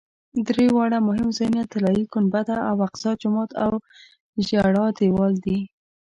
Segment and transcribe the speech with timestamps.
[0.35, 3.71] دا درې واړه مهم ځایونه طلایي ګنبده او اقصی جومات او
[4.47, 5.59] ژړا دیوال دي.